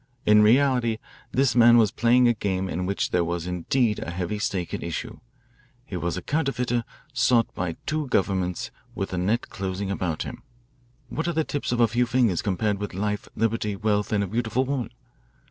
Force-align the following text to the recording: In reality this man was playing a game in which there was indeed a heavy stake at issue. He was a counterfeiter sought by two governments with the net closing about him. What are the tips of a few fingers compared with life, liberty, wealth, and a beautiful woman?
In 0.25 0.41
reality 0.41 0.97
this 1.31 1.55
man 1.55 1.77
was 1.77 1.91
playing 1.91 2.27
a 2.27 2.33
game 2.33 2.67
in 2.67 2.87
which 2.87 3.11
there 3.11 3.23
was 3.23 3.45
indeed 3.45 3.99
a 3.99 4.09
heavy 4.09 4.39
stake 4.39 4.73
at 4.73 4.81
issue. 4.81 5.19
He 5.85 5.95
was 5.95 6.17
a 6.17 6.23
counterfeiter 6.23 6.85
sought 7.13 7.53
by 7.53 7.75
two 7.85 8.07
governments 8.07 8.71
with 8.95 9.09
the 9.09 9.19
net 9.19 9.49
closing 9.51 9.91
about 9.91 10.23
him. 10.23 10.41
What 11.09 11.27
are 11.27 11.33
the 11.33 11.43
tips 11.43 11.71
of 11.71 11.79
a 11.79 11.87
few 11.87 12.07
fingers 12.07 12.41
compared 12.41 12.79
with 12.79 12.95
life, 12.95 13.29
liberty, 13.35 13.75
wealth, 13.75 14.11
and 14.11 14.23
a 14.23 14.27
beautiful 14.27 14.65
woman? 14.65 14.89